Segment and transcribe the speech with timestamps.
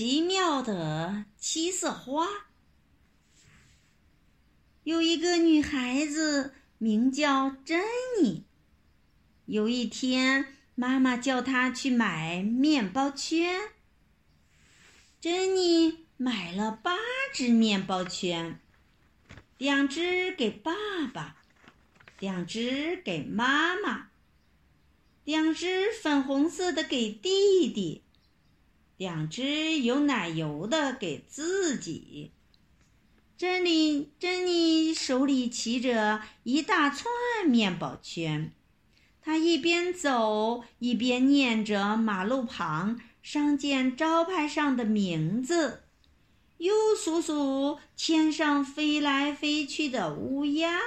[0.00, 2.26] 奇妙的七色花。
[4.82, 7.82] 有一个女孩子名叫珍
[8.22, 8.46] 妮。
[9.44, 13.60] 有一天，妈妈叫她去买面包圈。
[15.20, 16.96] 珍妮买了八
[17.34, 18.58] 只面包圈，
[19.58, 20.72] 两只给爸
[21.12, 21.42] 爸，
[22.18, 24.08] 两只给妈妈，
[25.24, 28.02] 两只粉红色的给弟弟，
[29.00, 32.32] 两只有奶油的给自己。
[33.38, 37.10] 珍妮，珍妮手里骑着一大串
[37.46, 38.52] 面包圈，
[39.22, 45.84] 她一边走一边念着马路旁商店招牌上的名字，
[46.58, 50.78] 又数数天上飞来飞去的乌鸦。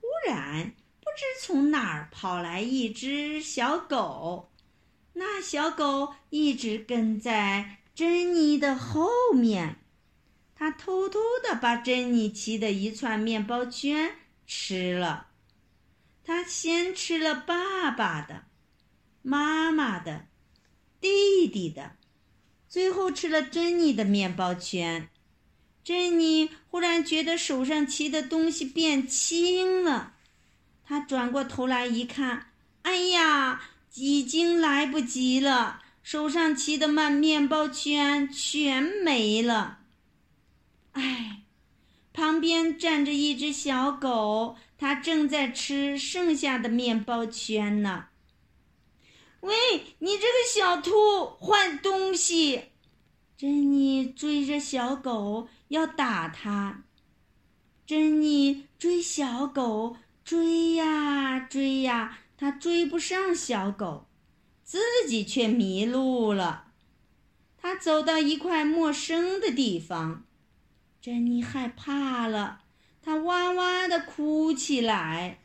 [0.00, 4.48] 忽然，不知从哪儿跑来一只小狗，
[5.18, 9.80] 那小狗一直跟在珍妮的后面。
[10.54, 15.28] 它偷偷地把珍妮骑的一串面包圈吃了。
[16.24, 18.44] 它先吃了爸爸的、
[19.22, 20.26] 妈妈的、
[21.00, 21.96] 弟弟的，
[22.68, 25.08] 最后吃了珍妮的面包圈。
[25.84, 30.14] 珍妮忽然觉得手上骑的东西变轻了。
[30.84, 33.62] 她转过头来一看，哎呀，
[33.94, 35.82] 已经来不及了！
[36.02, 39.80] 手上骑的慢面包圈全没了。
[40.92, 41.42] 唉，
[42.12, 48.06] 旁边站着一只小狗，它正在吃剩下的面包圈呢。
[49.40, 49.54] 喂，
[49.98, 52.70] 你这个小兔，坏东西！
[53.36, 56.82] 珍妮追着小狗要打它。
[57.86, 64.06] 珍妮追小狗，追呀追呀，他追不上小狗，
[64.62, 66.72] 自己却迷路了。
[67.56, 70.24] 他走到一块陌生的地方。
[71.00, 72.60] 珍妮害怕了，
[73.02, 75.40] 她哇哇的哭起来。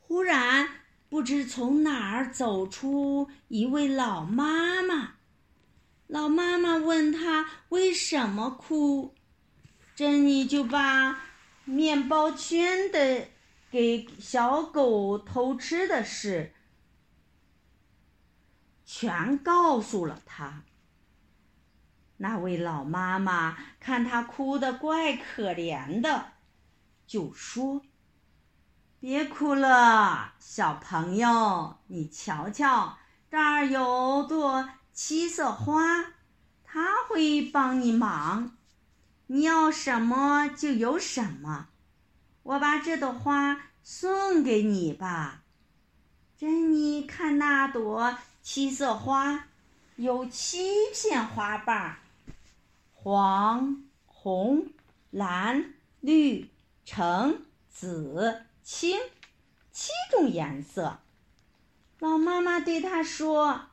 [0.00, 0.68] 忽然，
[1.08, 5.14] 不知从哪儿走出一位老妈妈。
[6.06, 9.14] 老妈妈问她为什么哭，
[9.94, 11.22] 珍妮就把
[11.64, 13.28] 面包圈的
[13.72, 16.52] 给小狗偷吃的事
[18.84, 20.64] 全告诉了他。
[22.18, 26.32] 那位老妈妈看他哭得怪可怜的，
[27.06, 27.80] 就说
[29.00, 32.98] ：“别哭了，小朋友，你瞧瞧，
[33.30, 36.12] 这儿有朵七色花，
[36.62, 38.58] 它会帮你忙。
[39.28, 41.68] 你要什么就有什么。
[42.42, 45.42] 我把这朵花送给你吧。”
[46.36, 49.46] 珍妮看那朵七色花，
[49.96, 51.98] 有七片花瓣儿。
[52.92, 54.66] 黄、红、
[55.10, 56.50] 蓝、绿、
[56.84, 58.98] 橙、紫、青，
[59.70, 60.98] 七种颜色。
[62.00, 63.66] 老妈妈对他说：“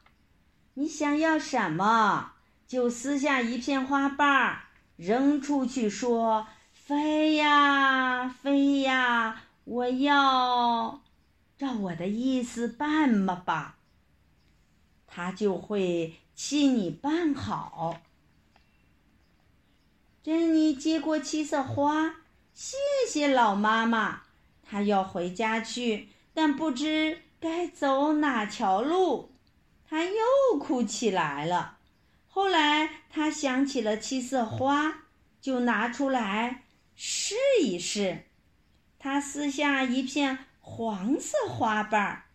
[0.76, 2.34] 你想要什么，
[2.68, 4.64] 就撕下一片花瓣儿，
[4.96, 6.48] 扔出去，说
[6.90, 11.04] 飞呀飞呀，我要
[11.56, 13.78] 照我的意思办吧吧。”
[15.06, 18.02] 他就会替你办好。
[20.24, 22.22] 珍妮接过七色花，
[22.56, 22.76] 谢
[23.08, 24.24] 谢老妈妈。
[24.64, 29.36] 她要回家去，但不知该走哪条路。
[29.88, 31.78] 她又哭起来了。
[32.28, 35.04] 后来她想起了七色花，
[35.40, 36.64] 就拿出来
[37.02, 38.26] 试一试。
[39.00, 42.26] 他撕下一片黄色花瓣儿，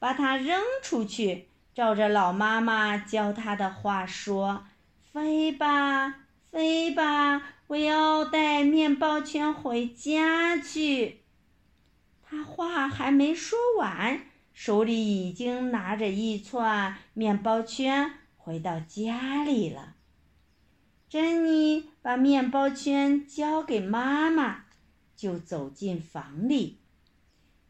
[0.00, 4.64] 把它扔出去，照着老妈妈教他的话说
[5.12, 6.16] ：“飞吧。”
[6.50, 11.20] 飞吧，我要带面包圈回家去。
[12.22, 19.94] 他话还没说完，手里已经拿着一串面包圈回到家里了。
[21.12, 24.64] 珍妮把面包圈交给妈妈，
[25.14, 26.78] 就走进房里，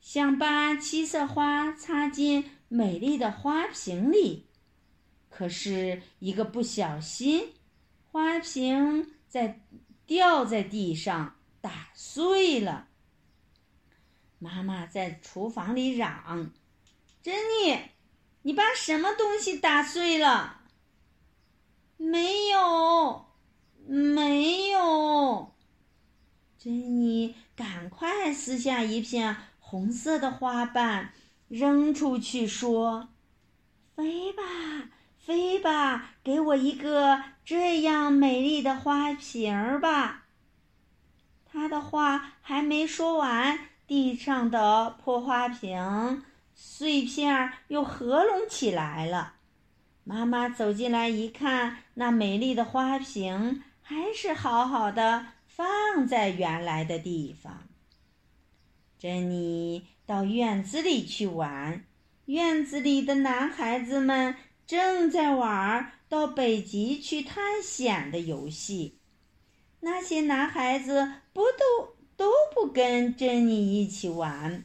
[0.00, 4.46] 想把七色花插进美丽的花瓶里，
[5.28, 7.54] 可是一个不小心。
[8.12, 9.60] 花瓶在
[10.06, 12.86] 掉在地上，打碎了。
[14.38, 16.52] 妈妈在厨房里嚷
[17.20, 17.76] ：“珍妮，
[18.42, 20.60] 你把什么东西打碎了
[21.98, 23.31] ？”“没有，
[23.86, 25.52] 没有。”
[26.58, 31.12] 珍妮赶快撕下一片红色的花瓣，
[31.48, 33.08] 扔出去，说
[33.96, 34.42] ：“飞吧，
[35.18, 40.26] 飞吧，给我一个这样美丽的花瓶儿吧。
[41.44, 46.22] 他的话还没说完，地上的破花瓶
[46.54, 49.34] 碎片又合拢起来了。
[50.04, 53.62] 妈妈走进来一看，那美丽的花瓶
[53.92, 57.68] 还是好好的放在原来的地方。
[58.98, 61.84] 珍妮到院子里去玩，
[62.24, 64.34] 院子里的男孩子们。
[64.64, 68.96] 正在玩到北极去探险的游戏，
[69.80, 74.64] 那些男孩子不都都不跟珍妮一起玩。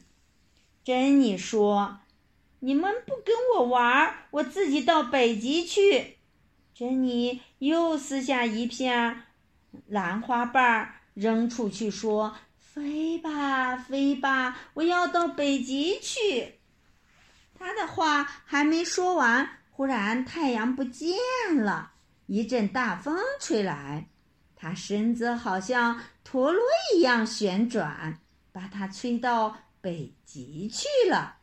[0.82, 1.98] 珍妮说
[2.60, 6.17] ：“你们不跟我玩，我自己到北极去。”
[6.78, 9.24] 珍妮又撕下一片
[9.88, 16.60] 兰花瓣扔出去，说：“飞吧，飞吧，我要到北极去。”
[17.58, 19.58] 他的话还没说完。
[19.72, 21.16] 忽然，太阳不见
[21.56, 21.94] 了，
[22.26, 24.06] 一阵大风吹来，
[24.54, 26.62] 他身子好像陀螺
[26.94, 28.20] 一样旋转，
[28.52, 31.37] 把他吹到北极去了。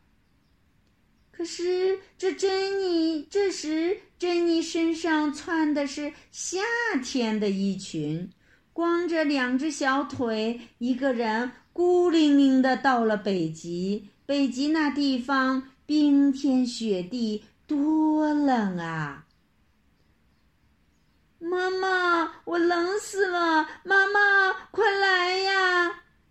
[1.35, 6.59] 可是，这珍妮这时，珍妮身上穿的是夏
[7.03, 8.29] 天的衣裙，
[8.71, 14.09] 光着两只小腿，一个人孤零零的到了北极。
[14.25, 17.43] 北极那地方，冰天雪地。
[17.67, 19.25] 多冷啊！
[21.39, 23.67] 妈妈，我冷死了！
[23.83, 25.04] 妈妈，快来！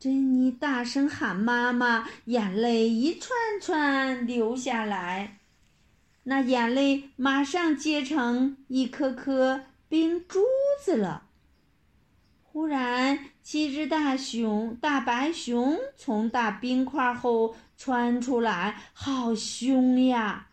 [0.05, 5.39] 珍妮大声喊妈妈，眼泪一串串流下来，
[6.25, 10.41] 那眼泪马上结成一颗颗冰珠
[10.85, 11.31] 子了。
[12.43, 20.49] 忽然，七只大熊、大白熊从大冰块后窜出来，好凶呀！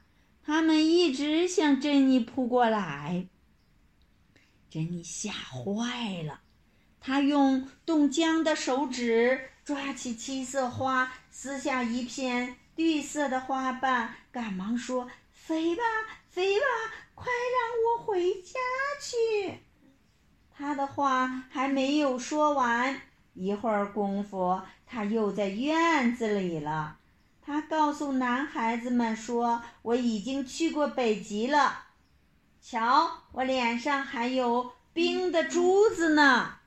[0.45, 3.27] 他们一直向珍妮扑过来，
[4.69, 6.39] 珍妮吓坏了。
[7.03, 15.81] 他用冻僵的手指抓起七色花，撕下一片绿色的花瓣，赶忙说：“飞吧，
[16.29, 16.65] 飞吧，
[17.15, 18.59] 快让我回家
[19.01, 19.61] 去！”
[20.55, 23.01] 他的话还没有说完，
[23.33, 26.97] 一会儿功夫，他又在院子里了。
[27.43, 31.85] 他告诉男孩子们说：“我已经去过北极了，
[32.61, 36.57] 瞧，我脸上还有冰的珠子呢。”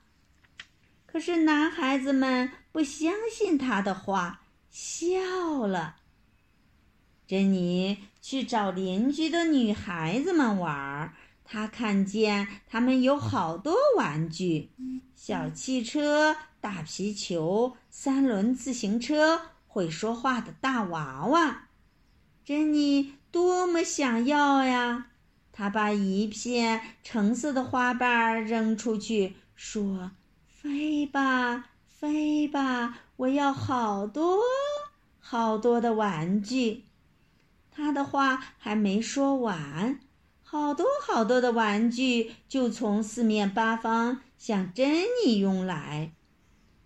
[1.15, 5.95] 可是男孩子们不相信他的话，笑了。
[7.25, 11.13] 珍妮去找邻居的女孩子们玩儿，
[11.45, 14.71] 她看见他们有好多玩具：
[15.15, 19.39] 小汽车、大皮球、三轮自行车。
[19.67, 21.69] 会说话的大娃娃，
[22.43, 25.11] 珍妮多么想要呀！
[25.53, 30.11] 她把一片橙色的花瓣扔出去，说
[30.65, 34.39] ：“飞吧，飞吧，我要好多
[35.19, 36.85] 好多的玩具。”
[37.69, 39.99] 他的话还没说完，
[40.41, 46.13] 好多好多的玩具就从四面八方向珍妮涌来，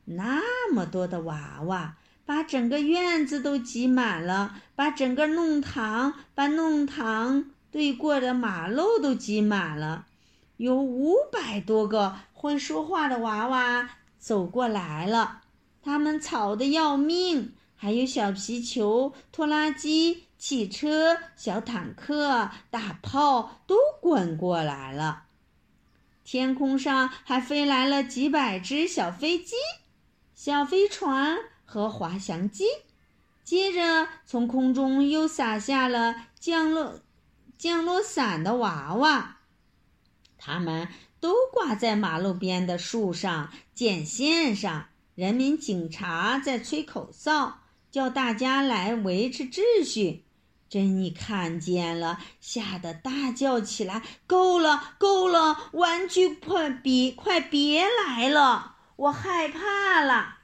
[0.03, 1.95] 那么多的娃娃。
[2.25, 10.05] 把整个院子都挤满了，把整个弄堂、把弄堂对过的马路都挤满了，
[10.59, 15.41] 有五百多个会说话的娃娃走过来了，
[15.81, 25.23] 他们吵得要命，还有小皮球、拖拉机、汽车、小坦克、大炮都滚过来了，
[26.25, 29.55] 天空上还飞来了几百只小飞机、
[30.35, 31.37] 小飞船。
[31.71, 32.65] 和滑翔机，
[33.43, 37.01] 接着从空中又洒下了降落
[37.59, 39.37] 降落伞的娃娃，
[40.39, 40.87] 它们
[41.19, 44.87] 都挂在马路边的树上、电线上。
[45.15, 47.59] 人民警察在吹口哨，
[47.91, 50.23] 叫大家来维持秩序。
[50.69, 55.57] 珍妮看见了，吓得大叫起来：“够了，够了！
[55.73, 60.37] 玩具快别快别来了，我害怕了。”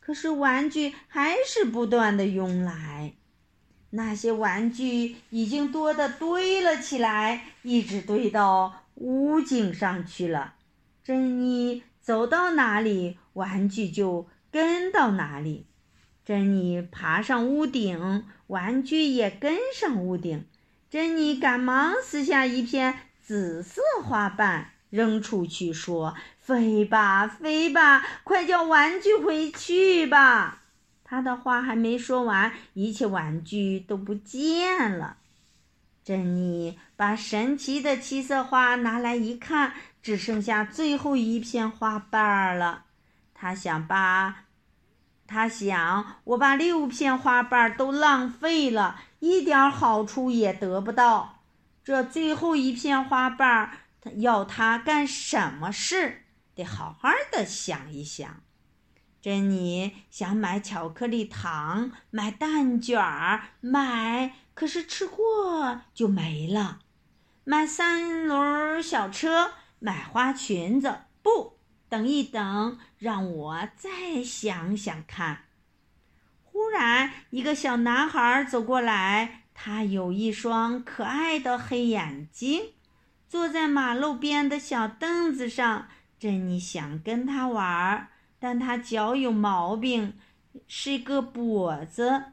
[0.00, 3.14] 可是玩具还是不断的涌来，
[3.90, 10.54] 那些玩具已经多得堆了起来，一直堆到屋顶上去了。
[11.02, 15.66] 珍妮走到哪里，玩具就跟到哪里。
[16.24, 20.44] 珍妮爬上屋顶，玩具也跟上屋顶。
[20.90, 24.68] 珍妮赶忙撕下一片紫色花瓣。
[24.90, 30.64] 扔出去，说：“飞吧，飞吧，快叫玩具回去吧！”
[31.02, 35.16] 他的话还没说完，一切玩具都不见了。
[36.04, 42.84] 珍妮把神奇的七色花拿来一看，只剩下最后一片花瓣儿了。
[43.34, 44.44] 他想把，
[45.26, 51.42] 他想，我把六片花瓣都浪费了，一点好处也得不到。
[51.82, 53.72] 这最后一片花瓣儿，
[54.18, 56.22] 要它干什么事？
[56.54, 58.42] 得好好的想一想。
[59.20, 66.78] 珍妮想买巧克力糖，买蛋卷儿，买，可是吃过就没了。
[67.44, 71.58] 买三轮小车，买花裙子，不，
[71.88, 75.44] 等一等，让我再想想看。
[76.44, 82.74] 忽然，一个小男孩走过来，他有一双可爱的黑眼睛，
[83.28, 85.88] 坐在马路边的小凳子上。
[86.18, 88.08] 珍妮想跟他玩。
[88.38, 90.18] 但他脚有毛病，
[90.66, 92.24] 是个跛子，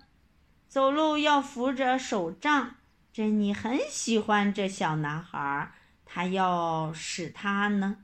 [0.67, 2.77] 走路要扶着手杖。
[3.19, 5.73] 珍妮很喜欢这小男孩，
[6.05, 7.97] 他要使他呢，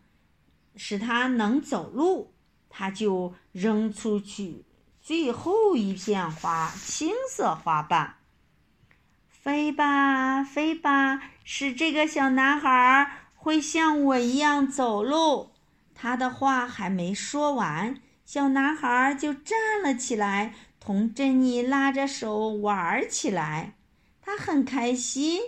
[0.75, 2.33] 使他能走路，
[2.67, 4.65] 他就扔出去
[5.01, 8.15] 最后一片花，青色花瓣。
[9.29, 15.51] 飞吧，飞吧，使这个小男孩会像我一样走路。
[15.93, 23.75] 他的话还没说完，小男孩就站了起来，同珍妮拉着手玩起来。
[24.25, 25.39] 他很开心，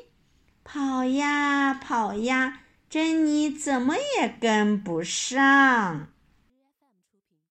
[0.64, 6.10] 跑呀跑呀，珍妮怎么也跟不上。